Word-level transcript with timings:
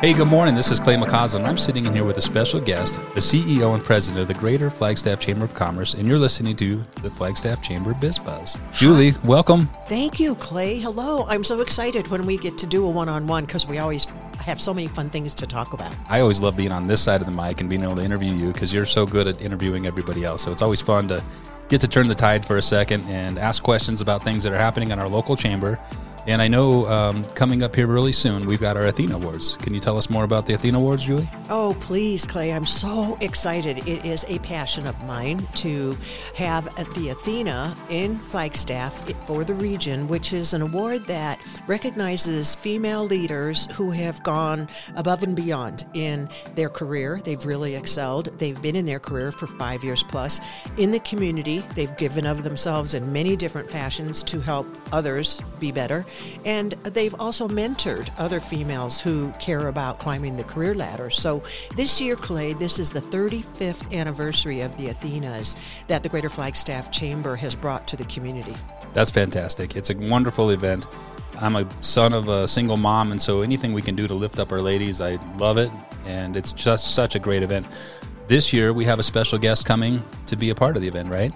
Hey, 0.00 0.14
good 0.14 0.28
morning. 0.28 0.54
This 0.54 0.70
is 0.70 0.80
Clay 0.80 0.94
McCauslin. 0.96 1.44
I'm 1.44 1.58
sitting 1.58 1.84
in 1.84 1.92
here 1.92 2.04
with 2.04 2.16
a 2.16 2.22
special 2.22 2.58
guest, 2.58 2.94
the 3.12 3.20
CEO 3.20 3.74
and 3.74 3.84
president 3.84 4.22
of 4.22 4.28
the 4.28 4.40
Greater 4.40 4.70
Flagstaff 4.70 5.20
Chamber 5.20 5.44
of 5.44 5.52
Commerce, 5.52 5.92
and 5.92 6.08
you're 6.08 6.18
listening 6.18 6.56
to 6.56 6.82
the 7.02 7.10
Flagstaff 7.10 7.60
Chamber 7.60 7.92
Biz 7.92 8.18
Buzz. 8.18 8.56
Julie, 8.72 9.12
welcome. 9.24 9.68
Thank 9.84 10.18
you, 10.18 10.36
Clay. 10.36 10.78
Hello. 10.78 11.26
I'm 11.26 11.44
so 11.44 11.60
excited 11.60 12.08
when 12.08 12.24
we 12.24 12.38
get 12.38 12.56
to 12.56 12.66
do 12.66 12.86
a 12.86 12.88
one 12.88 13.10
on 13.10 13.26
one 13.26 13.44
because 13.44 13.66
we 13.66 13.76
always 13.76 14.06
have 14.38 14.58
so 14.58 14.72
many 14.72 14.86
fun 14.86 15.10
things 15.10 15.34
to 15.34 15.46
talk 15.46 15.74
about. 15.74 15.94
I 16.08 16.20
always 16.20 16.40
love 16.40 16.56
being 16.56 16.72
on 16.72 16.86
this 16.86 17.02
side 17.02 17.20
of 17.20 17.26
the 17.26 17.34
mic 17.34 17.60
and 17.60 17.68
being 17.68 17.82
able 17.82 17.96
to 17.96 18.02
interview 18.02 18.32
you 18.32 18.54
because 18.54 18.72
you're 18.72 18.86
so 18.86 19.04
good 19.04 19.28
at 19.28 19.42
interviewing 19.42 19.86
everybody 19.86 20.24
else. 20.24 20.42
So 20.42 20.50
it's 20.50 20.62
always 20.62 20.80
fun 20.80 21.08
to 21.08 21.22
get 21.68 21.82
to 21.82 21.88
turn 21.88 22.08
the 22.08 22.14
tide 22.14 22.46
for 22.46 22.56
a 22.56 22.62
second 22.62 23.04
and 23.04 23.38
ask 23.38 23.62
questions 23.62 24.00
about 24.00 24.24
things 24.24 24.44
that 24.44 24.52
are 24.54 24.58
happening 24.58 24.92
in 24.92 24.98
our 24.98 25.08
local 25.08 25.36
chamber 25.36 25.78
and 26.30 26.40
I 26.40 26.48
know 26.48 26.86
um, 26.86 27.24
coming 27.34 27.62
up 27.62 27.74
here 27.74 27.88
really 27.88 28.12
soon, 28.12 28.46
we've 28.46 28.60
got 28.60 28.76
our 28.76 28.86
Athena 28.86 29.16
Awards. 29.16 29.56
Can 29.56 29.74
you 29.74 29.80
tell 29.80 29.98
us 29.98 30.08
more 30.08 30.22
about 30.22 30.46
the 30.46 30.54
Athena 30.54 30.78
Awards, 30.78 31.04
Julie? 31.04 31.28
Oh, 31.48 31.76
please, 31.80 32.24
Clay. 32.24 32.52
I'm 32.52 32.66
so 32.66 33.18
excited. 33.20 33.78
It 33.88 34.04
is 34.04 34.24
a 34.28 34.38
passion 34.38 34.86
of 34.86 35.02
mine 35.04 35.46
to 35.56 35.96
have 36.36 36.72
the 36.94 37.08
Athena 37.08 37.74
in 37.88 38.18
Flagstaff 38.20 39.10
for 39.26 39.42
the 39.42 39.54
region, 39.54 40.06
which 40.06 40.32
is 40.32 40.54
an 40.54 40.62
award 40.62 41.04
that 41.06 41.40
recognizes 41.66 42.54
female 42.54 43.04
leaders 43.04 43.66
who 43.74 43.90
have 43.90 44.22
gone 44.22 44.68
above 44.94 45.24
and 45.24 45.34
beyond 45.34 45.84
in 45.94 46.28
their 46.54 46.68
career. 46.68 47.20
They've 47.24 47.44
really 47.44 47.74
excelled. 47.74 48.26
They've 48.38 48.60
been 48.62 48.76
in 48.76 48.84
their 48.84 49.00
career 49.00 49.32
for 49.32 49.48
five 49.48 49.82
years 49.82 50.04
plus. 50.04 50.40
In 50.76 50.92
the 50.92 51.00
community, 51.00 51.64
they've 51.74 51.96
given 51.96 52.24
of 52.24 52.44
themselves 52.44 52.94
in 52.94 53.12
many 53.12 53.34
different 53.36 53.70
fashions 53.70 54.22
to 54.24 54.40
help 54.40 54.66
others 54.92 55.40
be 55.58 55.72
better. 55.72 56.06
And 56.44 56.72
they've 56.84 57.14
also 57.20 57.48
mentored 57.48 58.10
other 58.18 58.40
females 58.40 59.00
who 59.00 59.30
care 59.32 59.68
about 59.68 59.98
climbing 59.98 60.36
the 60.36 60.44
career 60.44 60.74
ladder. 60.74 61.10
So 61.10 61.42
this 61.76 62.00
year, 62.00 62.16
Clay, 62.16 62.54
this 62.54 62.78
is 62.78 62.92
the 62.92 63.00
35th 63.00 63.94
anniversary 63.94 64.60
of 64.60 64.76
the 64.76 64.88
Athenas 64.88 65.56
that 65.86 66.02
the 66.02 66.08
Greater 66.08 66.28
Flagstaff 66.28 66.90
Chamber 66.90 67.36
has 67.36 67.54
brought 67.54 67.86
to 67.88 67.96
the 67.96 68.04
community. 68.04 68.54
That's 68.92 69.10
fantastic. 69.10 69.76
It's 69.76 69.90
a 69.90 69.96
wonderful 69.96 70.50
event. 70.50 70.86
I'm 71.40 71.56
a 71.56 71.66
son 71.82 72.12
of 72.12 72.28
a 72.28 72.48
single 72.48 72.76
mom, 72.76 73.12
and 73.12 73.22
so 73.22 73.42
anything 73.42 73.72
we 73.72 73.82
can 73.82 73.94
do 73.94 74.08
to 74.08 74.14
lift 74.14 74.38
up 74.38 74.52
our 74.52 74.60
ladies, 74.60 75.00
I 75.00 75.18
love 75.36 75.58
it. 75.58 75.70
And 76.04 76.36
it's 76.36 76.52
just 76.52 76.94
such 76.94 77.14
a 77.14 77.18
great 77.18 77.42
event. 77.42 77.66
This 78.26 78.52
year, 78.52 78.72
we 78.72 78.84
have 78.84 78.98
a 78.98 79.02
special 79.02 79.38
guest 79.38 79.64
coming 79.64 80.02
to 80.26 80.36
be 80.36 80.50
a 80.50 80.54
part 80.54 80.76
of 80.76 80.82
the 80.82 80.88
event, 80.88 81.08
right? 81.08 81.32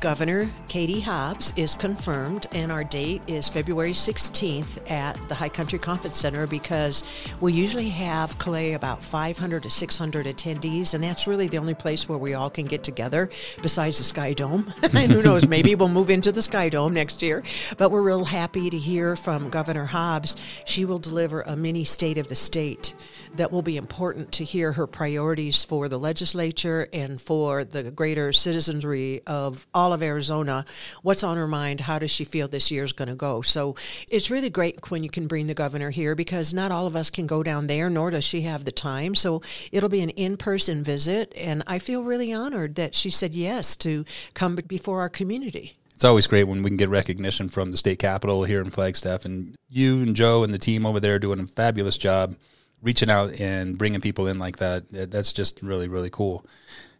Governor 0.00 0.50
Katie 0.68 1.00
Hobbs 1.00 1.52
is 1.56 1.74
confirmed, 1.74 2.46
and 2.52 2.70
our 2.70 2.84
date 2.84 3.22
is 3.26 3.48
February 3.48 3.92
16th 3.92 4.90
at 4.90 5.18
the 5.28 5.34
High 5.34 5.48
Country 5.48 5.80
Conference 5.80 6.16
Center 6.16 6.46
because 6.46 7.02
we 7.40 7.52
usually 7.52 7.88
have, 7.88 8.38
Clay, 8.38 8.74
about 8.74 9.02
500 9.02 9.64
to 9.64 9.70
600 9.70 10.26
attendees, 10.26 10.94
and 10.94 11.02
that's 11.02 11.26
really 11.26 11.48
the 11.48 11.58
only 11.58 11.74
place 11.74 12.08
where 12.08 12.18
we 12.18 12.34
all 12.34 12.50
can 12.50 12.66
get 12.66 12.84
together 12.84 13.28
besides 13.60 13.98
the 13.98 14.04
Sky 14.04 14.34
Dome. 14.34 14.72
and 14.94 15.10
who 15.10 15.22
knows, 15.22 15.48
maybe 15.48 15.74
we'll 15.74 15.88
move 15.88 16.10
into 16.10 16.30
the 16.30 16.42
Sky 16.42 16.68
Dome 16.68 16.94
next 16.94 17.22
year. 17.22 17.42
But 17.76 17.90
we're 17.90 18.02
real 18.02 18.24
happy 18.24 18.70
to 18.70 18.78
hear 18.78 19.16
from 19.16 19.50
Governor 19.50 19.86
Hobbs. 19.86 20.36
She 20.64 20.84
will 20.84 21.00
deliver 21.00 21.40
a 21.40 21.56
mini 21.56 21.82
state 21.82 22.18
of 22.18 22.28
the 22.28 22.36
state 22.36 22.94
that 23.34 23.50
will 23.50 23.62
be 23.62 23.76
important 23.76 24.30
to 24.32 24.44
hear 24.44 24.72
her 24.72 24.86
priorities 24.86 25.64
for 25.64 25.88
the 25.88 25.98
legislature 25.98 26.86
and 26.92 27.20
for 27.20 27.64
the 27.64 27.90
greater 27.90 28.32
citizenry 28.32 29.22
of 29.26 29.66
all 29.74 29.88
all 29.88 29.94
of 29.94 30.02
Arizona. 30.02 30.57
What's 31.02 31.22
on 31.22 31.36
her 31.36 31.46
mind? 31.46 31.80
How 31.80 31.98
does 31.98 32.10
she 32.10 32.24
feel 32.24 32.48
this 32.48 32.70
year 32.70 32.84
is 32.84 32.92
going 32.92 33.08
to 33.08 33.14
go? 33.14 33.42
So 33.42 33.74
it's 34.08 34.30
really 34.30 34.50
great 34.50 34.90
when 34.90 35.02
you 35.02 35.10
can 35.10 35.26
bring 35.26 35.46
the 35.46 35.54
governor 35.54 35.90
here 35.90 36.14
because 36.14 36.54
not 36.54 36.70
all 36.70 36.86
of 36.86 36.96
us 36.96 37.10
can 37.10 37.26
go 37.26 37.42
down 37.42 37.66
there, 37.66 37.90
nor 37.90 38.10
does 38.10 38.24
she 38.24 38.42
have 38.42 38.64
the 38.64 38.72
time. 38.72 39.14
So 39.14 39.42
it'll 39.72 39.88
be 39.88 40.00
an 40.00 40.10
in 40.10 40.36
person 40.36 40.82
visit. 40.82 41.32
And 41.36 41.62
I 41.66 41.78
feel 41.78 42.04
really 42.04 42.32
honored 42.32 42.76
that 42.76 42.94
she 42.94 43.10
said 43.10 43.34
yes 43.34 43.76
to 43.76 44.04
come 44.34 44.56
before 44.66 45.00
our 45.00 45.08
community 45.08 45.74
it's 45.98 46.04
always 46.04 46.28
great 46.28 46.44
when 46.44 46.62
we 46.62 46.70
can 46.70 46.76
get 46.76 46.90
recognition 46.90 47.48
from 47.48 47.72
the 47.72 47.76
state 47.76 47.98
capitol 47.98 48.44
here 48.44 48.60
in 48.60 48.70
Flagstaff. 48.70 49.24
And 49.24 49.56
you 49.68 50.00
and 50.00 50.14
Joe 50.14 50.44
and 50.44 50.54
the 50.54 50.58
team 50.58 50.86
over 50.86 51.00
there 51.00 51.18
doing 51.18 51.40
a 51.40 51.46
fabulous 51.48 51.98
job 51.98 52.36
reaching 52.80 53.10
out 53.10 53.40
and 53.40 53.76
bringing 53.76 54.00
people 54.00 54.28
in 54.28 54.38
like 54.38 54.58
that. 54.58 54.84
That's 54.92 55.32
just 55.32 55.60
really, 55.60 55.88
really 55.88 56.08
cool. 56.08 56.46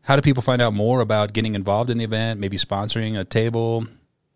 How 0.09 0.17
do 0.17 0.23
people 0.23 0.43
find 0.43 0.63
out 0.63 0.73
more 0.73 1.03
about 1.03 1.35
getting 1.35 1.55
involved 1.55 1.91
in 1.91 1.99
the 1.99 2.05
event, 2.05 2.41
maybe 2.41 2.57
sponsoring 2.57 3.21
a 3.21 3.25
table, 3.25 3.87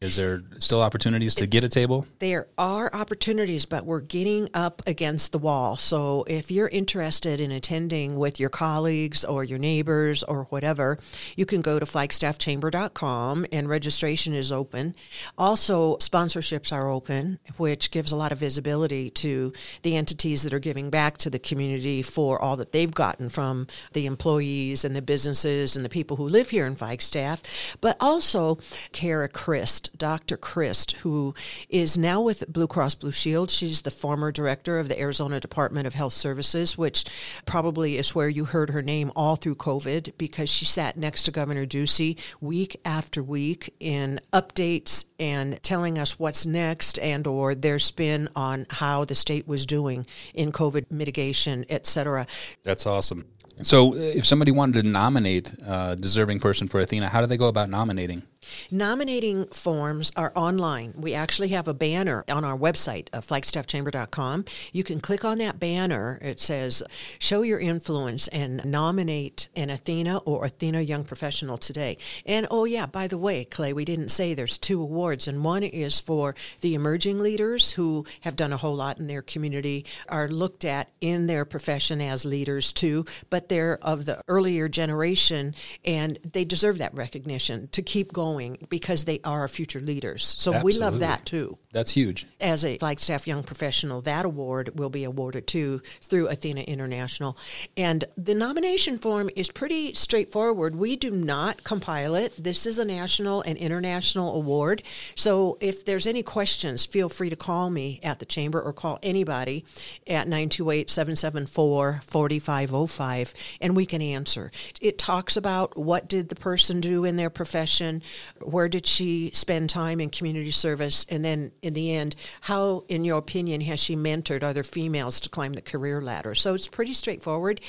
is 0.02 0.16
there 0.16 0.42
still 0.58 0.82
opportunities 0.82 1.36
to 1.36 1.46
get 1.46 1.62
a 1.62 1.68
table? 1.68 2.06
There 2.18 2.48
are 2.58 2.92
opportunities, 2.92 3.66
but 3.66 3.86
we're 3.86 4.00
getting 4.00 4.48
up 4.52 4.82
against 4.84 5.30
the 5.30 5.38
wall. 5.38 5.76
So 5.76 6.24
if 6.26 6.50
you're 6.50 6.68
interested 6.68 7.38
in 7.38 7.52
attending 7.52 8.16
with 8.18 8.40
your 8.40 8.50
colleagues 8.50 9.24
or 9.24 9.44
your 9.44 9.60
neighbors 9.60 10.24
or 10.24 10.44
whatever, 10.44 10.98
you 11.36 11.46
can 11.46 11.60
go 11.60 11.78
to 11.78 11.86
flagstaffchamber.com 11.86 13.46
and 13.52 13.68
registration 13.68 14.34
is 14.34 14.50
open. 14.50 14.96
Also, 15.38 15.96
sponsorships 15.98 16.72
are 16.72 16.88
open, 16.88 17.38
which 17.56 17.92
gives 17.92 18.10
a 18.10 18.16
lot 18.16 18.32
of 18.32 18.38
visibility 18.38 19.08
to 19.10 19.52
the 19.82 19.96
entities 19.96 20.42
that 20.42 20.52
are 20.52 20.58
giving 20.58 20.90
back 20.90 21.16
to 21.18 21.30
the 21.30 21.38
community 21.38 22.02
for 22.02 22.42
all 22.42 22.56
that 22.56 22.72
they've 22.72 22.92
gotten 22.92 23.28
from 23.28 23.68
the 23.92 24.06
employees 24.06 24.84
and 24.84 24.96
the 24.96 25.02
businesses 25.02 25.76
and 25.76 25.84
the 25.84 25.88
people 25.88 26.16
who 26.16 26.26
live 26.26 26.50
here 26.50 26.66
in 26.66 26.74
Flagstaff. 26.74 27.40
But 27.80 27.96
also, 28.00 28.58
Cara 28.90 29.28
Christ 29.28 29.90
Dr. 29.96 30.36
Christ, 30.36 30.92
who 30.98 31.34
is 31.68 31.96
now 31.96 32.22
with 32.22 32.50
Blue 32.52 32.66
Cross 32.66 32.96
Blue 32.96 33.12
Shield. 33.12 33.50
She's 33.50 33.82
the 33.82 33.90
former 33.90 34.32
director 34.32 34.78
of 34.78 34.88
the 34.88 34.98
Arizona 34.98 35.40
Department 35.40 35.86
of 35.86 35.94
Health 35.94 36.12
Services, 36.12 36.76
which 36.78 37.04
probably 37.46 37.96
is 37.96 38.14
where 38.14 38.28
you 38.28 38.44
heard 38.44 38.70
her 38.70 38.82
name 38.82 39.12
all 39.14 39.36
through 39.36 39.56
COVID 39.56 40.12
because 40.18 40.50
she 40.50 40.64
sat 40.64 40.96
next 40.96 41.24
to 41.24 41.30
Governor 41.30 41.66
Ducey 41.66 42.18
week 42.40 42.80
after 42.84 43.22
week 43.22 43.74
in 43.80 44.20
updates 44.32 45.06
and 45.18 45.62
telling 45.62 45.98
us 45.98 46.18
what's 46.18 46.46
next 46.46 46.98
and 46.98 47.26
or 47.26 47.54
their 47.54 47.78
spin 47.78 48.28
on 48.34 48.66
how 48.70 49.04
the 49.04 49.14
state 49.14 49.46
was 49.46 49.66
doing 49.66 50.06
in 50.34 50.52
COVID 50.52 50.90
mitigation, 50.90 51.64
et 51.68 51.86
cetera. 51.86 52.26
That's 52.62 52.86
awesome. 52.86 53.26
So, 53.62 53.94
if 53.94 54.26
somebody 54.26 54.50
wanted 54.50 54.82
to 54.82 54.88
nominate 54.88 55.52
a 55.64 55.94
deserving 55.94 56.40
person 56.40 56.68
for 56.68 56.80
Athena, 56.80 57.08
how 57.08 57.20
do 57.20 57.26
they 57.26 57.36
go 57.36 57.48
about 57.48 57.68
nominating? 57.68 58.22
Nominating 58.70 59.46
forms 59.46 60.12
are 60.16 60.32
online. 60.34 60.94
We 60.96 61.14
actually 61.14 61.48
have 61.48 61.68
a 61.68 61.74
banner 61.74 62.24
on 62.28 62.44
our 62.44 62.56
website, 62.56 63.08
uh, 63.12 63.20
flagstaffchamber.com. 63.20 64.44
You 64.72 64.84
can 64.84 65.00
click 65.00 65.24
on 65.24 65.38
that 65.38 65.60
banner. 65.60 66.18
It 66.22 66.40
says, 66.40 66.82
Show 67.18 67.42
your 67.42 67.60
influence 67.60 68.28
and 68.28 68.64
nominate 68.64 69.48
an 69.54 69.70
Athena 69.70 70.18
or 70.18 70.44
Athena 70.44 70.80
Young 70.80 71.04
Professional 71.04 71.58
today. 71.58 71.98
And 72.26 72.46
oh, 72.50 72.64
yeah, 72.64 72.86
by 72.86 73.06
the 73.06 73.18
way, 73.18 73.44
Clay, 73.44 73.72
we 73.72 73.84
didn't 73.84 74.10
say 74.10 74.34
there's 74.34 74.58
two 74.58 74.80
awards, 74.80 75.28
and 75.28 75.44
one 75.44 75.62
is 75.62 76.00
for 76.00 76.34
the 76.60 76.74
emerging 76.74 77.18
leaders 77.18 77.72
who 77.72 78.04
have 78.22 78.36
done 78.36 78.52
a 78.52 78.56
whole 78.56 78.76
lot 78.76 78.98
in 78.98 79.06
their 79.06 79.22
community, 79.22 79.84
are 80.08 80.28
looked 80.28 80.64
at 80.64 80.90
in 81.00 81.26
their 81.26 81.44
profession 81.44 82.00
as 82.00 82.24
leaders 82.24 82.72
too, 82.72 83.04
but 83.30 83.48
they're 83.48 83.78
of 83.82 84.04
the 84.04 84.20
earlier 84.28 84.68
generation 84.68 85.54
and 85.84 86.18
they 86.24 86.44
deserve 86.44 86.78
that 86.78 86.94
recognition 86.94 87.68
to 87.68 87.82
keep 87.82 88.12
going 88.12 88.31
because 88.68 89.04
they 89.04 89.20
are 89.24 89.46
future 89.48 89.80
leaders. 89.80 90.34
So 90.38 90.54
Absolutely. 90.54 90.78
we 90.78 90.78
love 90.78 90.98
that 91.00 91.26
too. 91.26 91.58
That's 91.72 91.92
huge. 91.92 92.26
As 92.40 92.64
a 92.64 92.78
Flagstaff 92.78 93.26
Young 93.26 93.42
Professional, 93.42 94.00
that 94.02 94.24
award 94.24 94.78
will 94.78 94.90
be 94.90 95.04
awarded 95.04 95.46
too 95.46 95.80
through 96.00 96.28
Athena 96.28 96.62
International. 96.62 97.36
And 97.76 98.04
the 98.16 98.34
nomination 98.34 98.98
form 98.98 99.30
is 99.36 99.50
pretty 99.50 99.94
straightforward. 99.94 100.74
We 100.74 100.96
do 100.96 101.10
not 101.10 101.64
compile 101.64 102.14
it. 102.14 102.34
This 102.42 102.66
is 102.66 102.78
a 102.78 102.84
national 102.84 103.42
and 103.42 103.56
international 103.58 104.34
award. 104.34 104.82
So 105.14 105.58
if 105.60 105.84
there's 105.84 106.06
any 106.06 106.22
questions, 106.22 106.84
feel 106.84 107.08
free 107.08 107.30
to 107.30 107.36
call 107.36 107.70
me 107.70 108.00
at 108.02 108.18
the 108.18 108.26
chamber 108.26 108.60
or 108.60 108.72
call 108.72 108.98
anybody 109.02 109.64
at 110.06 110.28
928 110.28 110.90
774 110.90 112.02
4505 112.04 113.34
and 113.60 113.76
we 113.76 113.86
can 113.86 114.02
answer. 114.02 114.50
It 114.80 114.98
talks 114.98 115.36
about 115.36 115.76
what 115.76 116.08
did 116.08 116.28
the 116.28 116.34
person 116.34 116.80
do 116.80 117.04
in 117.04 117.16
their 117.16 117.30
profession, 117.30 118.02
where 118.40 118.68
did 118.68 118.86
she 118.86 119.30
spend 119.32 119.70
time 119.70 120.00
in 120.00 120.10
community 120.10 120.50
service? 120.50 121.06
And 121.08 121.24
then 121.24 121.52
in 121.62 121.74
the 121.74 121.94
end, 121.94 122.16
how, 122.42 122.84
in 122.88 123.04
your 123.04 123.18
opinion, 123.18 123.60
has 123.62 123.80
she 123.80 123.96
mentored 123.96 124.42
other 124.42 124.62
females 124.62 125.20
to 125.20 125.28
climb 125.28 125.52
the 125.54 125.62
career 125.62 126.00
ladder? 126.00 126.34
So 126.34 126.54
it's 126.54 126.68
pretty 126.68 126.94
straightforward 126.94 127.60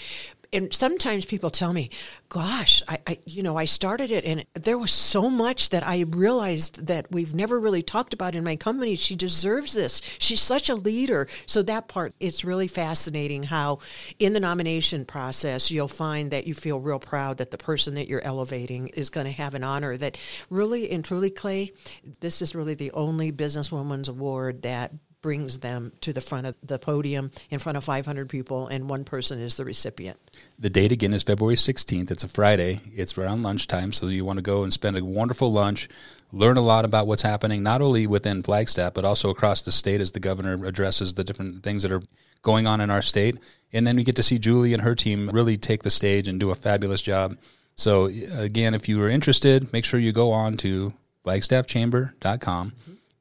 and 0.53 0.73
sometimes 0.73 1.25
people 1.25 1.49
tell 1.49 1.73
me, 1.73 1.89
gosh, 2.29 2.81
I, 2.87 2.99
I, 3.07 3.17
you 3.25 3.43
know, 3.43 3.57
I 3.57 3.65
started 3.65 4.11
it 4.11 4.23
and 4.23 4.45
there 4.53 4.77
was 4.77 4.91
so 4.91 5.29
much 5.29 5.69
that 5.69 5.85
I 5.85 6.01
realized 6.07 6.87
that 6.87 7.11
we've 7.11 7.33
never 7.33 7.59
really 7.59 7.81
talked 7.81 8.13
about 8.13 8.35
in 8.35 8.43
my 8.43 8.55
company. 8.55 8.95
She 8.95 9.15
deserves 9.15 9.73
this. 9.73 10.01
She's 10.19 10.41
such 10.41 10.69
a 10.69 10.75
leader. 10.75 11.27
So 11.45 11.63
that 11.63 11.87
part, 11.87 12.13
it's 12.19 12.45
really 12.45 12.67
fascinating 12.67 13.43
how 13.43 13.79
in 14.19 14.33
the 14.33 14.39
nomination 14.39 15.05
process, 15.05 15.71
you'll 15.71 15.87
find 15.87 16.31
that 16.31 16.47
you 16.47 16.53
feel 16.53 16.79
real 16.79 16.99
proud 16.99 17.37
that 17.37 17.51
the 17.51 17.57
person 17.57 17.95
that 17.95 18.07
you're 18.07 18.23
elevating 18.23 18.89
is 18.89 19.09
going 19.09 19.25
to 19.25 19.33
have 19.33 19.55
an 19.55 19.63
honor 19.63 19.97
that 19.97 20.17
really 20.49 20.91
and 20.91 21.03
truly, 21.03 21.29
Clay, 21.29 21.73
this 22.19 22.41
is 22.41 22.55
really 22.55 22.75
the 22.75 22.91
only 22.91 23.31
businesswoman's 23.31 24.09
award 24.09 24.61
that 24.61 24.91
brings 25.23 25.59
them 25.59 25.91
to 26.01 26.13
the 26.13 26.21
front 26.21 26.45
of 26.45 26.55
the 26.61 26.77
podium 26.77 27.31
in 27.49 27.57
front 27.57 27.77
of 27.77 27.83
500 27.83 28.29
people, 28.29 28.67
and 28.67 28.87
one 28.87 29.03
person 29.03 29.39
is 29.39 29.55
the 29.55 29.65
recipient. 29.65 30.19
The 30.59 30.69
date 30.69 30.91
again 30.91 31.15
is 31.15 31.23
February 31.23 31.55
16th. 31.55 32.11
It's 32.11 32.23
a 32.23 32.27
Friday. 32.27 32.81
It's 32.93 33.17
around 33.17 33.41
lunchtime, 33.41 33.91
so 33.93 34.05
you 34.05 34.23
want 34.25 34.37
to 34.37 34.43
go 34.43 34.63
and 34.63 34.71
spend 34.71 34.95
a 34.95 35.03
wonderful 35.03 35.51
lunch, 35.51 35.89
learn 36.31 36.57
a 36.57 36.61
lot 36.61 36.85
about 36.85 37.07
what's 37.07 37.23
happening, 37.23 37.63
not 37.63 37.81
only 37.81 38.05
within 38.05 38.43
Flagstaff, 38.43 38.93
but 38.93 39.05
also 39.05 39.31
across 39.31 39.63
the 39.63 39.71
state 39.71 40.01
as 40.01 40.11
the 40.11 40.19
governor 40.19 40.63
addresses 40.65 41.15
the 41.15 41.23
different 41.23 41.63
things 41.63 41.81
that 41.81 41.91
are 41.91 42.03
going 42.43 42.67
on 42.67 42.81
in 42.81 42.91
our 42.91 43.01
state. 43.01 43.39
And 43.71 43.87
then 43.87 43.95
we 43.95 44.03
get 44.03 44.17
to 44.17 44.23
see 44.23 44.37
Julie 44.37 44.73
and 44.73 44.83
her 44.83 44.93
team 44.93 45.29
really 45.29 45.57
take 45.57 45.81
the 45.81 45.89
stage 45.89 46.27
and 46.27 46.39
do 46.39 46.51
a 46.51 46.55
fabulous 46.55 47.01
job. 47.01 47.37
So, 47.75 48.05
again, 48.05 48.75
if 48.75 48.87
you 48.87 49.01
are 49.01 49.09
interested, 49.09 49.73
make 49.73 49.85
sure 49.85 49.99
you 49.99 50.11
go 50.11 50.31
on 50.31 50.57
to 50.57 50.93
flagstaffchamber.com. 51.25 52.73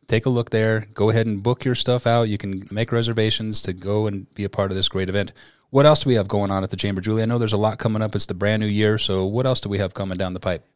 Take 0.07 0.27
a 0.27 0.31
look 0.31 0.51
there. 0.51 0.89
Go 0.95 1.11
ahead 1.11 1.27
and 1.27 1.43
book 1.43 1.65
your 1.65 1.75
stuff 1.75 2.07
out. 2.07 2.25
You 2.25 2.39
can 2.39 2.69
make 2.71 2.93
reservations 2.93 3.63
to 3.63 3.73
go 3.73 4.07
and 4.07 4.33
be 4.35 4.45
a 4.45 4.49
part 4.49 4.71
of 4.71 4.77
this 4.77 4.89
great 4.89 5.09
event. 5.09 5.33
What 5.71 5.87
else 5.87 6.03
do 6.03 6.09
we 6.09 6.17
have 6.17 6.29
going 6.29 6.51
on 6.51 6.63
at 6.63 6.71
the 6.71 6.77
Chamber, 6.77 7.01
Julie? 7.01 7.23
I 7.23 7.25
know 7.25 7.39
there's 7.39 7.55
a 7.55 7.59
lot 7.59 7.79
coming 7.79 8.03
up. 8.03 8.15
It's 8.15 8.27
the 8.27 8.35
brand 8.35 8.61
new 8.61 8.67
year. 8.67 8.99
So, 8.99 9.25
what 9.25 9.47
else 9.47 9.61
do 9.61 9.71
we 9.71 9.79
have 9.79 9.95
coming 9.95 10.19
down 10.19 10.35
the 10.35 10.41
pipe? 10.41 10.67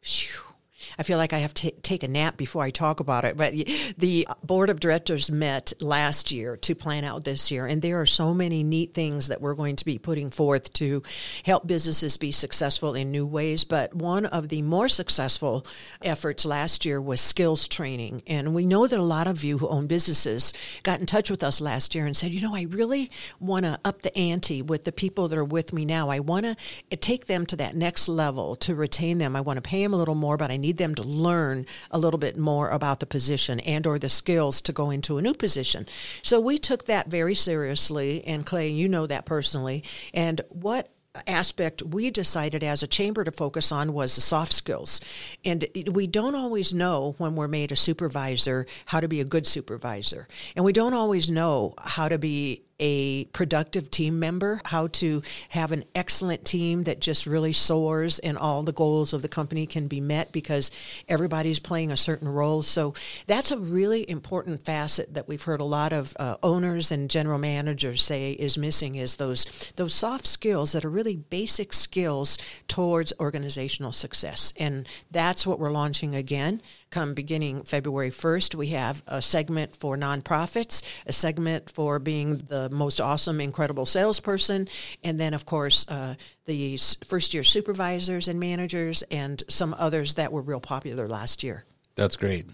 I 0.98 1.02
feel 1.02 1.19
like 1.19 1.32
I 1.32 1.38
have 1.38 1.54
to 1.54 1.70
take 1.70 2.02
a 2.02 2.08
nap 2.08 2.37
before 2.37 2.62
I 2.62 2.70
talk 2.70 3.00
about 3.00 3.25
it. 3.25 3.37
But 3.37 3.54
the 3.98 4.26
board 4.43 4.70
of 4.70 4.81
directors 4.81 5.31
met 5.31 5.72
last 5.81 6.32
year 6.32 6.56
to 6.58 6.75
plan 6.75 7.04
out 7.04 7.25
this 7.25 7.50
year, 7.50 7.66
and 7.66 7.82
there 7.82 8.00
are 8.00 8.06
so 8.06 8.32
many 8.32 8.62
neat 8.62 8.94
things 8.94 9.28
that 9.28 9.40
we're 9.40 9.54
going 9.54 9.76
to 9.76 9.84
be 9.84 9.98
putting 9.98 10.31
forth 10.31 10.72
to 10.75 11.02
help 11.44 11.66
businesses 11.66 12.16
be 12.16 12.32
successful 12.32 12.94
in 12.94 13.10
new 13.10 13.26
ways. 13.26 13.64
But 13.64 13.94
one 13.94 14.26
of 14.26 14.48
the 14.48 14.62
more 14.62 14.88
successful 14.88 15.66
efforts 16.02 16.44
last 16.46 16.84
year 16.84 17.00
was 17.00 17.20
skills 17.20 17.69
training. 17.69 18.22
And 18.26 18.54
we 18.54 18.66
know 18.66 18.87
that 18.87 18.98
a 18.98 19.02
lot 19.02 19.26
of 19.26 19.44
you 19.44 19.58
who 19.58 19.69
own 19.69 19.87
businesses 19.87 20.52
got 20.82 21.00
in 21.00 21.06
touch 21.06 21.31
with 21.31 21.43
us 21.43 21.60
last 21.60 21.94
year 21.94 22.06
and 22.06 22.16
said, 22.16 22.32
you 22.32 22.40
know, 22.40 22.54
I 22.54 22.66
really 22.70 23.10
want 23.40 23.64
to 23.64 23.78
up 23.84 24.02
the 24.02 24.16
ante 24.16 24.62
with 24.62 24.84
the 24.84 24.93
people 24.93 25.28
that 25.28 25.38
are 25.38 25.44
with 25.44 25.72
me 25.72 25.84
now. 25.84 26.08
I 26.08 26.20
want 26.20 26.44
to 26.46 26.56
eh, 26.90 26.96
take 26.98 27.26
them 27.26 27.46
to 27.46 27.56
that 27.56 27.76
next 27.76 28.08
level 28.08 28.56
to 28.56 28.75
retain 28.75 29.19
them. 29.19 29.37
I 29.37 29.40
want 29.40 29.58
to 29.58 29.62
pay 29.62 29.82
them 29.82 29.93
a 29.93 29.96
little 29.96 30.14
more, 30.14 30.37
but 30.37 30.50
I 30.50 30.56
need 30.56 30.76
them 30.76 30.85
them 30.86 30.94
to 30.94 31.02
learn 31.02 31.66
a 31.90 31.98
little 31.98 32.18
bit 32.18 32.36
more 32.36 32.70
about 32.70 33.00
the 33.00 33.06
position 33.06 33.60
and 33.60 33.86
or 33.86 33.98
the 33.98 34.08
skills 34.08 34.60
to 34.62 34.72
go 34.72 34.90
into 34.90 35.18
a 35.18 35.22
new 35.22 35.34
position. 35.34 35.86
So 36.22 36.40
we 36.40 36.58
took 36.58 36.86
that 36.86 37.08
very 37.08 37.34
seriously 37.34 38.24
and 38.24 38.46
Clay, 38.46 38.68
you 38.68 38.88
know 38.88 39.06
that 39.06 39.26
personally. 39.26 39.84
And 40.14 40.40
what 40.48 40.90
aspect 41.26 41.82
we 41.82 42.10
decided 42.10 42.62
as 42.62 42.82
a 42.82 42.86
chamber 42.86 43.24
to 43.24 43.30
focus 43.30 43.72
on 43.72 43.92
was 43.92 44.14
the 44.14 44.20
soft 44.20 44.52
skills. 44.52 45.00
And 45.44 45.64
we 45.90 46.06
don't 46.06 46.34
always 46.34 46.74
know 46.74 47.14
when 47.18 47.34
we're 47.34 47.48
made 47.48 47.72
a 47.72 47.76
supervisor 47.76 48.66
how 48.86 49.00
to 49.00 49.08
be 49.08 49.20
a 49.20 49.24
good 49.24 49.46
supervisor. 49.46 50.28
And 50.54 50.64
we 50.64 50.72
don't 50.72 50.94
always 50.94 51.30
know 51.30 51.74
how 51.78 52.08
to 52.08 52.18
be 52.18 52.62
a 52.78 53.25
productive 53.26 53.90
team 53.90 54.19
member, 54.19 54.61
how 54.64 54.88
to 54.88 55.23
have 55.50 55.73
an 55.73 55.84
excellent 55.94 56.44
team 56.44 56.84
that 56.84 57.00
just 57.00 57.26
really 57.26 57.52
soars 57.52 58.19
and 58.19 58.37
all 58.37 58.62
the 58.62 58.73
goals 58.73 59.12
of 59.12 59.23
the 59.23 59.28
company 59.28 59.67
can 59.67 59.88
be 59.88 60.00
met 60.00 60.32
because 60.32 60.70
everybody's 61.08 61.58
playing 61.58 61.90
a 61.90 61.96
certain 61.96 62.28
role. 62.28 62.62
So 62.62 62.94
that's 63.26 63.50
a 63.50 63.58
really 63.58 64.08
important 64.08 64.62
facet 64.62 65.14
that 65.14 65.28
we've 65.28 65.43
heard 65.43 65.61
a 65.61 65.64
lot 65.64 65.93
of 65.93 66.14
uh, 66.19 66.37
owners 66.43 66.93
and 66.93 67.08
general 67.08 67.38
managers 67.38 68.02
say 68.02 68.32
is 68.32 68.58
missing 68.58 68.96
is 68.96 69.17
those 69.17 69.46
those 69.76 69.94
soft 69.94 70.26
skills 70.26 70.72
that 70.72 70.84
are 70.84 70.90
really 70.90 71.17
basic 71.17 71.72
skills 71.72 72.38
towards 72.69 73.12
organizational 73.19 73.93
success. 73.93 74.52
And 74.58 74.88
that's 75.11 75.46
what 75.46 75.58
we're 75.58 75.70
launching 75.70 76.14
again 76.14 76.61
come 76.96 77.12
beginning 77.12 77.62
February 77.62 78.08
1st. 78.08 78.54
We 78.54 78.69
have 78.69 79.02
a 79.06 79.20
segment 79.20 79.76
for 79.76 79.98
nonprofits, 79.98 80.82
a 81.06 81.12
segment 81.12 81.69
for 81.69 81.98
being 81.98 82.38
the 82.38 82.70
most 82.70 83.02
awesome, 83.02 83.38
incredible 83.38 83.84
salesperson, 83.84 84.66
and 85.04 85.20
then, 85.20 85.34
of 85.34 85.44
course, 85.44 85.87
uh, 85.88 86.14
the 86.46 86.78
first 87.06 87.34
year 87.34 87.44
supervisors 87.44 88.28
and 88.28 88.40
managers, 88.40 89.02
and 89.10 89.43
some 89.46 89.76
others 89.78 90.14
that 90.14 90.32
were 90.32 90.40
real 90.40 90.58
popular 90.58 91.06
last 91.06 91.44
year. 91.44 91.66
That's 91.96 92.16
great. 92.16 92.46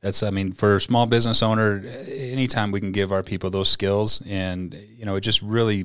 That's, 0.00 0.22
I 0.22 0.30
mean, 0.30 0.52
for 0.52 0.76
a 0.76 0.80
small 0.80 1.04
business 1.04 1.42
owner, 1.42 1.84
anytime 2.08 2.72
we 2.72 2.80
can 2.80 2.92
give 2.92 3.12
our 3.12 3.22
people 3.22 3.50
those 3.50 3.68
skills, 3.68 4.22
and, 4.26 4.74
you 4.96 5.04
know, 5.04 5.16
it 5.16 5.20
just 5.20 5.42
really 5.42 5.84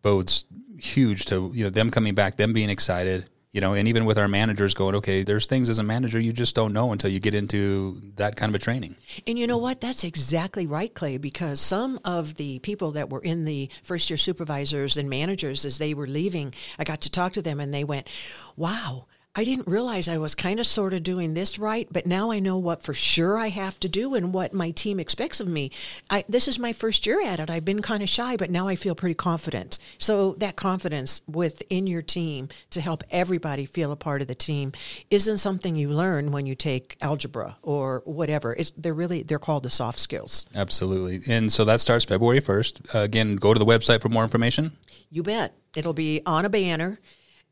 bodes 0.00 0.46
huge 0.78 1.26
to, 1.26 1.50
you 1.52 1.64
know, 1.64 1.70
them 1.70 1.90
coming 1.90 2.14
back, 2.14 2.38
them 2.38 2.54
being 2.54 2.70
excited 2.70 3.26
you 3.58 3.60
know, 3.60 3.74
and 3.74 3.88
even 3.88 4.04
with 4.04 4.18
our 4.18 4.28
managers 4.28 4.72
going, 4.72 4.94
okay, 4.94 5.24
there's 5.24 5.46
things 5.46 5.68
as 5.68 5.80
a 5.80 5.82
manager 5.82 6.20
you 6.20 6.32
just 6.32 6.54
don't 6.54 6.72
know 6.72 6.92
until 6.92 7.10
you 7.10 7.18
get 7.18 7.34
into 7.34 8.00
that 8.14 8.36
kind 8.36 8.50
of 8.50 8.54
a 8.54 8.58
training. 8.60 8.94
And 9.26 9.36
you 9.36 9.48
know 9.48 9.58
what? 9.58 9.80
That's 9.80 10.04
exactly 10.04 10.64
right, 10.64 10.94
Clay, 10.94 11.16
because 11.16 11.60
some 11.60 11.98
of 12.04 12.36
the 12.36 12.60
people 12.60 12.92
that 12.92 13.10
were 13.10 13.18
in 13.18 13.46
the 13.46 13.68
first 13.82 14.10
year 14.10 14.16
supervisors 14.16 14.96
and 14.96 15.10
managers 15.10 15.64
as 15.64 15.78
they 15.78 15.92
were 15.92 16.06
leaving, 16.06 16.54
I 16.78 16.84
got 16.84 17.00
to 17.00 17.10
talk 17.10 17.32
to 17.32 17.42
them 17.42 17.58
and 17.58 17.74
they 17.74 17.82
went, 17.82 18.06
wow, 18.54 19.06
I 19.38 19.44
didn't 19.44 19.68
realize 19.68 20.08
I 20.08 20.18
was 20.18 20.34
kind 20.34 20.58
of 20.58 20.66
sort 20.66 20.92
of 20.94 21.04
doing 21.04 21.34
this 21.34 21.60
right, 21.60 21.86
but 21.92 22.06
now 22.06 22.32
I 22.32 22.40
know 22.40 22.58
what 22.58 22.82
for 22.82 22.92
sure 22.92 23.38
I 23.38 23.50
have 23.50 23.78
to 23.78 23.88
do 23.88 24.16
and 24.16 24.34
what 24.34 24.52
my 24.52 24.72
team 24.72 24.98
expects 24.98 25.38
of 25.38 25.46
me. 25.46 25.70
I, 26.10 26.24
this 26.28 26.48
is 26.48 26.58
my 26.58 26.72
first 26.72 27.06
year 27.06 27.24
at 27.24 27.38
it. 27.38 27.48
I've 27.48 27.64
been 27.64 27.80
kind 27.80 28.02
of 28.02 28.08
shy, 28.08 28.36
but 28.36 28.50
now 28.50 28.66
I 28.66 28.74
feel 28.74 28.96
pretty 28.96 29.14
confident. 29.14 29.78
So 29.96 30.32
that 30.38 30.56
confidence 30.56 31.22
within 31.28 31.86
your 31.86 32.02
team 32.02 32.48
to 32.70 32.80
help 32.80 33.04
everybody 33.12 33.64
feel 33.64 33.92
a 33.92 33.96
part 33.96 34.22
of 34.22 34.26
the 34.26 34.34
team 34.34 34.72
isn't 35.08 35.38
something 35.38 35.76
you 35.76 35.88
learn 35.88 36.32
when 36.32 36.46
you 36.46 36.56
take 36.56 36.96
algebra 37.00 37.58
or 37.62 38.02
whatever. 38.06 38.54
It's, 38.54 38.72
they're 38.72 38.92
really 38.92 39.22
they're 39.22 39.38
called 39.38 39.62
the 39.62 39.70
soft 39.70 40.00
skills. 40.00 40.46
Absolutely, 40.56 41.20
and 41.32 41.52
so 41.52 41.64
that 41.64 41.78
starts 41.78 42.04
February 42.04 42.40
first. 42.40 42.92
Uh, 42.92 43.02
again, 43.02 43.36
go 43.36 43.54
to 43.54 43.58
the 43.60 43.64
website 43.64 44.02
for 44.02 44.08
more 44.08 44.24
information. 44.24 44.72
You 45.12 45.22
bet. 45.22 45.54
It'll 45.76 45.92
be 45.92 46.22
on 46.26 46.44
a 46.44 46.48
banner 46.48 46.98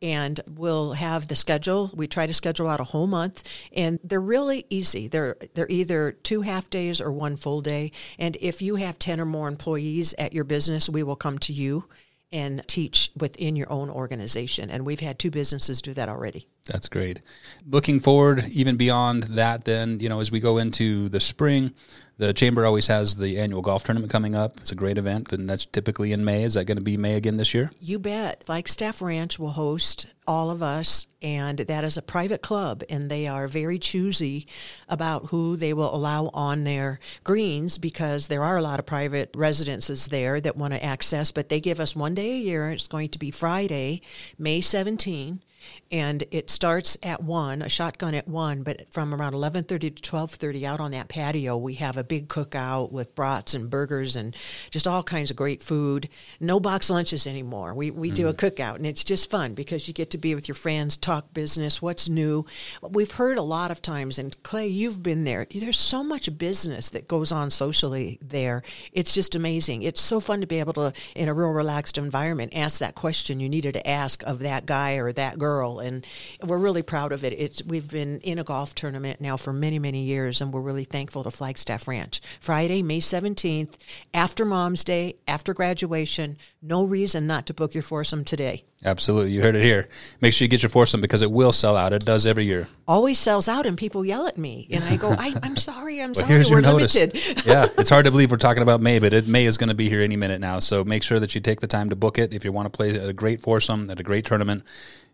and 0.03 0.41
we'll 0.47 0.93
have 0.93 1.29
the 1.29 1.37
schedule. 1.37 1.91
We 1.95 2.07
try 2.07 2.27
to 2.27 2.35
schedule 2.35 2.69
out 2.69 2.81
a 2.81 2.85
whole 2.85 3.07
month, 3.07 3.49
and 3.73 3.99
they're 4.05 4.21
really 4.21 4.67
easy. 4.71 5.09
They're 5.09 5.37
they're 5.55 5.67
either 5.71 6.13
two 6.13 6.43
half 6.43 6.71
days 6.71 7.01
or 7.01 7.11
one 7.11 7.37
full 7.37 7.61
day. 7.61 7.93
And 8.19 8.37
if 8.41 8.63
you 8.63 8.77
have 8.77 8.99
ten 8.99 9.21
or 9.21 9.27
more 9.27 9.49
employees 9.49 10.15
at 10.19 10.33
your 10.33 10.45
business, 10.45 10.89
we 10.89 11.03
will 11.03 11.17
come 11.17 11.39
to 11.41 11.53
you 11.53 11.89
and 12.33 12.67
teach 12.67 13.11
within 13.17 13.57
your 13.57 13.73
own 13.73 13.89
organization. 13.89 14.71
And 14.71 14.85
we've 14.85 15.01
had 15.01 15.19
two 15.19 15.31
businesses 15.31 15.81
do 15.81 15.95
that 15.95 16.09
already. 16.09 16.49
That's 16.67 16.89
great. 16.89 17.21
Looking 17.69 18.01
forward, 18.01 18.45
even 18.51 18.77
beyond 18.77 19.25
that, 19.25 19.65
then, 19.65 20.01
you 20.01 20.09
know, 20.09 20.21
as 20.21 20.33
we 20.33 20.41
go 20.41 20.59
into 20.59 21.09
the 21.09 21.21
spring, 21.21 21.73
the 22.19 22.33
chamber 22.33 22.65
always 22.65 22.87
has 22.87 23.17
the 23.17 23.39
annual 23.39 23.63
golf 23.63 23.85
tournament 23.85 24.11
coming 24.11 24.35
up. 24.35 24.57
It's 24.59 24.73
a 24.73 24.77
great 24.77 24.99
event, 24.99 25.33
and 25.33 25.49
that's 25.49 25.67
typically 25.67 26.13
in 26.13 26.25
May. 26.25 26.43
Is 26.43 26.55
that 26.55 26.65
going 26.65 26.79
to 26.79 26.83
be 26.83 26.97
May 26.97 27.15
again 27.15 27.37
this 27.37 27.55
year? 27.55 27.71
You 27.79 27.99
bet. 27.99 28.43
Flagstaff 28.43 29.01
Ranch 29.01 29.39
will 29.39 29.51
host 29.51 30.09
all 30.27 30.51
of 30.51 30.63
us, 30.63 31.07
and 31.23 31.59
that 31.59 31.85
is 31.85 31.97
a 31.97 32.03
private 32.03 32.43
club, 32.43 32.83
and 32.89 33.11
they 33.11 33.29
are 33.29 33.47
very 33.47 33.79
choosy 33.79 34.49
about 34.89 35.27
who 35.27 35.57
they 35.57 35.73
will 35.73 35.95
allow 35.95 36.31
on 36.33 36.65
their 36.65 36.99
greens 37.23 37.79
because 37.79 38.27
there 38.27 38.43
are 38.43 38.57
a 38.57 38.63
lot 38.63 38.81
of 38.81 38.87
private 38.87 39.31
residences 39.37 40.07
there 40.07 40.41
that 40.41 40.57
want 40.57 40.73
to 40.73 40.83
access, 40.83 41.31
but 41.31 41.49
they 41.49 41.61
give 41.61 41.79
us 41.79 41.95
one 41.95 42.15
day 42.15 42.33
a 42.33 42.39
year. 42.39 42.71
It's 42.71 42.89
going 42.89 43.11
to 43.11 43.19
be 43.19 43.31
Friday, 43.31 44.01
May 44.39 44.61
17 44.63 45.43
and 45.91 46.25
it 46.31 46.51
starts 46.51 46.99
at 47.03 47.23
one, 47.23 47.63
a 47.63 47.69
shotgun 47.69 48.15
at 48.15 48.29
one, 48.29 48.63
but 48.63 48.93
from 48.93 49.15
around 49.15 49.35
eleven 49.35 49.65
thirty 49.65 49.91
to 49.91 50.03
twelve 50.03 50.33
thirty, 50.33 50.67
out 50.67 50.81
on 50.81 50.91
that 50.91 51.09
patio, 51.09 51.57
we 51.57 51.75
have 51.75 51.97
a 51.97 52.05
big 52.05 52.29
cookout 52.29 52.93
with 52.93 53.15
brats 53.15 53.55
and 53.55 53.71
burgers 53.71 54.17
and 54.17 54.35
just 54.71 54.87
all 54.87 55.03
kinds 55.03 55.31
of 55.31 55.37
great 55.37 55.63
food. 55.63 56.09
No 56.41 56.61
box 56.61 56.91
lunches 56.91 57.27
anymore. 57.27 57.75
We 57.75 57.91
we 57.91 58.11
mm. 58.11 58.15
do 58.15 58.29
a 58.29 58.35
mm. 58.35 58.39
cookout, 58.39 58.77
and 58.77 58.87
it's 58.87 59.05
just 59.05 59.31
fun 59.31 59.55
because 59.55 59.87
you 59.87 59.95
get 59.95 60.11
to 60.11 60.19
be 60.19 60.35
with 60.35 60.49
your 60.49 60.55
friends, 60.55 60.97
talk 60.97 61.33
business, 61.33 61.81
what's 61.81 62.09
new. 62.09 62.45
We've 62.83 63.11
heard 63.11 63.39
a 63.39 63.43
lot 63.43 63.71
of 63.71 63.81
times, 63.81 64.19
and 64.19 64.41
Clay, 64.43 64.67
you've 64.67 65.03
been 65.03 65.25
there. 65.25 65.47
There's 65.51 65.79
so 65.79 66.03
much 66.03 66.37
business 66.37 66.91
that 66.91 67.09
goes 67.09 67.33
on 67.33 67.51
socially 67.51 68.19
there. 68.21 68.63
It's 68.93 69.15
just 69.15 69.35
amazing. 69.35 69.83
It's 69.83 70.01
so 70.01 70.21
fun 70.21 70.41
to 70.41 70.47
be 70.47 70.61
able 70.61 70.73
to, 70.75 70.93
in 71.15 71.29
a 71.29 71.35
real 71.35 71.51
relaxed 71.51 71.99
environment, 71.99 72.53
ask 72.55 72.81
that 72.81 72.95
question 72.95 73.41
you 73.41 73.49
needed 73.49 73.75
to 73.75 73.89
ask 73.89 74.23
of 74.25 74.41
that 74.41 74.67
guy 74.67 74.95
or 74.95 75.13
that 75.13 75.39
girl 75.39 75.56
and 75.63 76.07
we're 76.43 76.59
really 76.59 76.83
proud 76.83 77.13
of 77.13 77.25
it. 77.25 77.33
It's 77.33 77.63
we've 77.65 77.91
been 77.91 78.21
in 78.21 78.39
a 78.39 78.45
golf 78.45 78.75
tournament 78.75 79.21
now 79.21 79.37
for 79.37 79.53
many 79.53 79.79
many 79.79 80.03
years, 80.05 80.41
and 80.41 80.53
we're 80.53 80.61
really 80.61 80.85
thankful 80.85 81.23
to 81.25 81.31
Flagstaff 81.31 81.89
Ranch. 81.89 82.21
Friday, 82.41 82.83
May 82.83 83.01
seventeenth, 83.01 83.79
after 84.13 84.45
Mom's 84.45 84.85
Day, 84.85 85.17
after 85.27 85.55
graduation. 85.55 86.37
No 86.63 86.85
reason 86.85 87.27
not 87.27 87.47
to 87.47 87.55
book 87.55 87.75
your 87.75 87.83
foursome 87.83 88.25
today. 88.25 88.65
Absolutely. 88.85 89.33
You 89.33 89.41
heard 89.41 89.55
it 89.55 89.63
here. 89.63 89.89
Make 90.21 90.35
sure 90.35 90.45
you 90.45 90.49
get 90.49 90.63
your 90.63 90.71
foursome 90.71 91.01
because 91.01 91.23
it 91.23 91.31
will 91.31 91.53
sell 91.53 91.77
out. 91.77 91.93
It 91.93 92.05
does 92.05 92.27
every 92.27 92.45
year. 92.45 92.69
Always 92.87 93.19
sells 93.19 93.49
out, 93.49 93.65
and 93.65 93.77
people 93.77 94.05
yell 94.05 94.27
at 94.27 94.37
me. 94.37 94.69
And 94.71 94.85
I 94.85 94.97
go, 94.97 95.15
I, 95.19 95.35
am 95.43 95.57
sorry, 95.57 96.03
I'm 96.03 96.11
well, 96.11 96.23
sorry, 96.23 96.29
here's 96.29 96.51
we're 96.51 96.61
your 96.61 96.73
limited. 96.73 97.15
yeah, 97.47 97.69
it's 97.79 97.89
hard 97.89 98.05
to 98.05 98.11
believe 98.11 98.31
we're 98.31 98.37
talking 98.37 98.63
about 98.63 98.81
May, 98.81 98.99
but 98.99 99.13
it, 99.13 99.27
May 99.27 99.47
is 99.47 99.57
going 99.57 99.71
to 99.71 99.75
be 99.75 99.89
here 99.89 100.03
any 100.03 100.17
minute 100.17 100.41
now. 100.41 100.59
So 100.59 100.85
make 100.85 101.03
sure 101.03 101.19
that 101.19 101.35
you 101.35 101.41
take 101.41 101.61
the 101.61 101.67
time 101.67 101.91
to 101.91 101.97
book 101.97 102.19
it 102.19 102.35
if 102.35 102.45
you 102.45 102.53
want 102.53 102.67
to 102.67 102.77
play 102.77 102.91
a 102.97 103.13
great 103.13 103.41
foursome 103.41 103.91
at 103.91 103.99
a 103.99 104.03
great 104.03 104.27
tournament. 104.27 104.63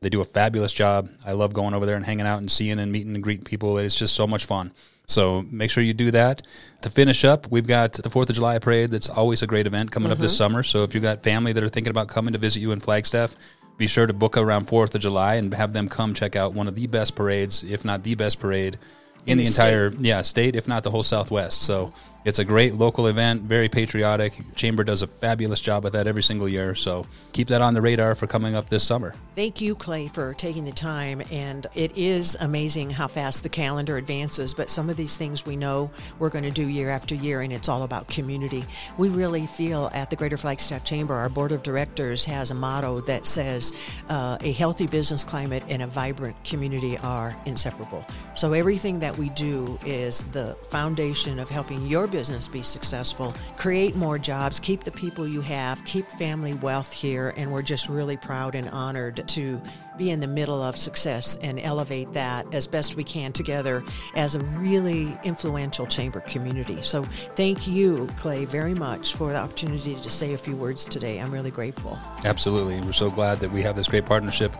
They 0.03 0.11
do 0.11 0.21
a 0.21 0.25
fabulous 0.25 0.73
job. 0.73 1.09
I 1.25 1.33
love 1.33 1.55
going 1.55 1.75
over 1.75 1.87
there 1.87 1.97
and 1.97 2.05
hanging 2.05 2.27
out 2.27 2.39
and 2.39 2.51
seeing 2.51 2.79
and 2.79 2.93
meeting 2.93 3.15
and 3.15 3.23
greeting 3.23 3.45
people. 3.45 3.79
It's 3.79 3.95
just 3.95 4.15
so 4.15 4.27
much 4.27 4.45
fun. 4.45 4.73
So 5.07 5.45
make 5.51 5.71
sure 5.71 5.83
you 5.83 5.95
do 5.95 6.11
that. 6.11 6.43
To 6.83 6.91
finish 6.91 7.25
up, 7.25 7.51
we've 7.51 7.67
got 7.67 7.95
the 7.95 8.11
Fourth 8.11 8.29
of 8.29 8.35
July 8.35 8.59
parade. 8.59 8.91
That's 8.91 9.09
always 9.09 9.43
a 9.43 9.47
great 9.47 9.67
event 9.67 9.91
coming 9.91 10.11
up 10.13 10.19
this 10.19 10.33
mm-hmm. 10.33 10.39
summer. 10.39 10.63
So 10.63 10.85
if 10.85 10.95
you've 10.95 11.03
got 11.03 11.23
family 11.23 11.53
that 11.53 11.63
are 11.63 11.69
thinking 11.69 11.91
about 11.91 12.09
coming 12.09 12.33
to 12.33 12.39
visit 12.39 12.61
you 12.61 12.73
in 12.73 12.81
Flagstaff, 12.81 13.37
be 13.79 13.87
sure 13.87 14.07
to 14.07 14.13
book 14.13 14.37
around 14.37 14.67
Fourth 14.67 14.95
of 14.95 15.01
July 15.01 15.35
and 15.35 15.53
have 15.55 15.73
them 15.73 15.89
come 15.89 16.15
check 16.15 16.37
out 16.37 16.53
one 16.53 16.69
of 16.69 16.75
the 16.75 16.87
best 16.87 17.15
parades, 17.15 17.65
if 17.65 17.85
not 17.85 18.03
the 18.03 18.15
best 18.15 18.41
parade 18.41 18.79
in, 19.27 19.33
In 19.33 19.39
the 19.39 19.45
the 19.45 19.51
entire 19.51 19.93
yeah 19.99 20.23
state, 20.23 20.57
if 20.57 20.67
not 20.67 20.83
the 20.83 20.91
whole 20.91 21.03
Southwest. 21.03 21.63
So 21.63 21.93
it's 22.25 22.39
a 22.39 22.45
great 22.45 22.75
local 22.75 23.07
event, 23.07 23.43
very 23.43 23.69
patriotic. 23.69 24.55
Chamber 24.55 24.85
does 24.85 25.03
a 25.03 25.07
fabulous 25.07 25.61
job 25.61 25.85
with 25.85 25.93
that 25.95 26.07
every 26.07 26.23
single 26.23 26.49
year. 26.49 26.75
So 26.75 27.07
keep 27.33 27.49
that 27.49 27.63
on 27.63 27.75
the 27.75 27.83
radar 27.83 28.15
for 28.15 28.27
coming 28.27 28.55
up 28.55 28.69
this 28.69 28.85
summer. 28.85 29.15
Thank 29.35 29.61
you, 29.61 29.75
Clay, 29.75 30.09
for 30.09 30.35
taking 30.35 30.65
the 30.65 30.73
time. 30.73 31.23
And 31.31 31.67
it 31.75 31.97
is 31.97 32.37
amazing 32.41 32.91
how 32.91 33.09
fast 33.09 33.43
the 33.43 33.49
calendar 33.49 33.97
advances. 33.97 34.55
But 34.55 34.71
some 34.71 34.89
of 34.89 34.97
these 34.97 35.17
things 35.17 35.45
we 35.45 35.57
know 35.57 35.91
we're 36.19 36.29
going 36.29 36.45
to 36.45 36.51
do 36.51 36.67
year 36.67 36.91
after 36.91 37.15
year, 37.15 37.41
and 37.41 37.53
it's 37.53 37.69
all 37.69 37.83
about 37.83 38.09
community. 38.09 38.65
We 38.99 39.09
really 39.09 39.47
feel 39.47 39.91
at 39.93 40.11
the 40.11 40.17
Greater 40.17 40.37
Flagstaff 40.37 40.85
Chamber, 40.85 41.15
our 41.15 41.29
board 41.29 41.53
of 41.53 41.63
directors 41.63 42.25
has 42.27 42.51
a 42.51 42.55
motto 42.55 43.01
that 43.03 43.27
says 43.27 43.73
uh, 44.09 44.39
a 44.41 44.53
healthy 44.53 44.87
business 44.87 45.25
climate 45.25 45.63
and 45.69 45.83
a 45.83 45.87
vibrant 45.87 46.37
community 46.45 46.99
are 46.99 47.37
inseparable. 47.47 48.05
So 48.35 48.53
everything 48.53 49.01
that 49.01 49.17
we 49.17 49.31
do 49.31 49.79
is 49.85 50.23
the 50.33 50.55
foundation 50.69 51.39
of 51.39 51.49
helping 51.49 51.87
your 51.87 52.07
business 52.13 52.47
be 52.47 52.63
successful, 52.63 53.35
create 53.57 53.97
more 53.97 54.19
jobs, 54.19 54.61
keep 54.61 54.85
the 54.85 54.93
people 54.93 55.27
you 55.27 55.41
have, 55.41 55.85
keep 55.85 56.07
family 56.07 56.55
wealth 56.55 56.93
here. 56.93 57.35
And 57.37 57.51
we're 57.51 57.63
just 57.63 57.89
really 57.89 58.17
proud 58.17 58.55
and 58.55 58.69
honored 58.69 59.27
to 59.27 59.61
be 59.99 60.11
in 60.11 60.21
the 60.21 60.27
middle 60.27 60.63
of 60.63 60.77
success 60.77 61.37
and 61.43 61.59
elevate 61.59 62.13
that 62.13 62.47
as 62.55 62.67
best 62.67 62.95
we 62.95 63.05
can 63.05 63.33
together 63.33 63.83
as 64.15 64.35
a 64.35 64.41
really 64.41 65.19
influential 65.25 65.87
chamber 65.87 66.21
community. 66.21 66.81
So 66.83 67.03
thank 67.35 67.67
you, 67.67 68.07
Clay, 68.19 68.45
very 68.45 68.75
much 68.75 69.15
for 69.15 69.33
the 69.33 69.39
opportunity 69.39 69.97
to 69.97 70.11
say 70.11 70.35
a 70.35 70.39
few 70.39 70.55
words 70.55 70.85
today. 70.85 71.19
I'm 71.19 71.33
really 71.33 71.51
grateful. 71.51 71.99
Absolutely. 72.25 72.81
We're 72.81 72.93
so 72.93 73.11
glad 73.11 73.41
that 73.41 73.51
we 73.51 73.63
have 73.63 73.75
this 73.75 73.89
great 73.89 74.07
partnership. 74.07 74.53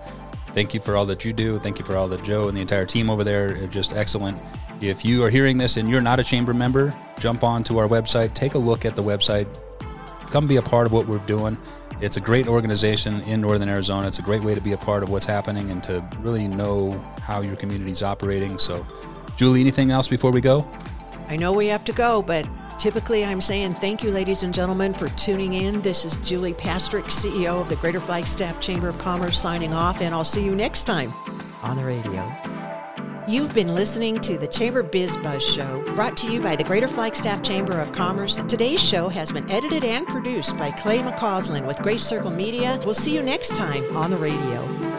Thank 0.55 0.75
you 0.75 0.81
for 0.81 0.97
all 0.97 1.07
that 1.07 1.25
you 1.25 1.33
do. 1.33 1.59
Thank 1.59 1.79
you 1.79 1.85
for 1.85 1.97
all 1.97 2.09
that 2.09 2.23
Joe 2.25 2.49
and 2.49 2.57
the 2.57 2.61
entire 2.61 2.85
team 2.85 3.09
over 3.09 3.25
there 3.25 3.63
are 3.63 3.67
just 3.67 3.95
excellent. 3.95 4.39
If 4.83 5.05
you 5.05 5.25
are 5.25 5.31
hearing 5.31 5.57
this 5.57 5.77
and 5.77 5.89
you're 5.89 6.03
not 6.03 6.21
a 6.21 6.25
chamber 6.25 6.53
member, 6.53 6.93
jump 7.23 7.45
on 7.45 7.63
to 7.63 7.79
our 7.79 7.87
website, 7.87 8.35
take 8.35 8.55
a 8.55 8.59
look 8.59 8.85
at 8.85 8.97
the 8.97 9.03
website, 9.03 9.47
come 10.33 10.49
be 10.49 10.57
a 10.57 10.63
part 10.63 10.87
of 10.87 10.93
what 10.93 11.07
we're 11.07 11.19
doing. 11.19 11.57
It's 12.01 12.17
a 12.17 12.21
great 12.21 12.49
organization 12.49 13.21
in 13.21 13.41
Northern 13.41 13.69
Arizona. 13.69 14.09
It's 14.09 14.19
a 14.19 14.23
great 14.23 14.43
way 14.43 14.57
to 14.57 14.61
be 14.61 14.73
a 14.73 14.77
part 14.77 15.05
of 15.05 15.09
what's 15.09 15.25
happening 15.25 15.71
and 15.71 15.81
to 15.85 16.05
really 16.19 16.49
know 16.49 16.91
how 17.21 17.41
your 17.41 17.55
community's 17.55 18.03
operating. 18.03 18.59
So, 18.59 18.85
Julie, 19.37 19.61
anything 19.61 19.93
else 19.93 20.09
before 20.09 20.33
we 20.33 20.41
go? 20.41 20.69
I 21.29 21.37
know 21.37 21.53
we 21.53 21.69
have 21.69 21.85
to 21.85 21.93
go, 21.93 22.23
but 22.23 22.45
typically 22.77 23.25
I'm 23.25 23.41
saying 23.41 23.75
thank 23.75 24.03
you, 24.03 24.11
ladies 24.11 24.43
and 24.43 24.53
gentlemen, 24.53 24.93
for 24.93 25.09
tuning 25.11 25.53
in. 25.53 25.81
This 25.81 26.05
is 26.05 26.17
Julie 26.29 26.55
Pastrick, 26.55 27.05
CEO 27.05 27.61
of 27.61 27.69
the 27.69 27.77
Greater 27.77 28.01
Flagstaff 28.01 28.61
Chamber 28.61 28.89
of 28.89 28.99
Commerce, 28.99 29.39
signing 29.39 29.73
off, 29.73 30.01
and 30.01 30.13
I'll 30.13 30.25
see 30.25 30.45
you 30.45 30.57
next 30.57 30.85
time 30.85 31.13
on 31.63 31.77
the 31.77 31.85
radio. 31.85 32.52
You've 33.29 33.55
been 33.55 33.73
listening 33.73 34.21
to 34.23 34.37
the 34.37 34.49
Chamber 34.49 34.83
Biz 34.83 35.17
Buzz 35.19 35.45
Show, 35.45 35.85
brought 35.95 36.17
to 36.19 36.31
you 36.31 36.41
by 36.41 36.57
the 36.57 36.65
Greater 36.65 36.89
Flagstaff 36.89 37.41
Chamber 37.41 37.79
of 37.79 37.93
Commerce. 37.93 38.37
Today's 38.49 38.83
show 38.83 39.09
has 39.09 39.31
been 39.31 39.49
edited 39.49 39.85
and 39.85 40.09
produced 40.09 40.59
by 40.59 40.73
Clay 40.73 40.99
McCauslin 40.99 41.65
with 41.65 41.79
Great 41.83 42.01
Circle 42.01 42.33
Media. 42.33 42.81
We'll 42.85 42.95
see 42.95 43.15
you 43.15 43.23
next 43.23 43.55
time 43.55 43.97
on 43.97 44.11
the 44.11 44.17
radio. 44.17 44.92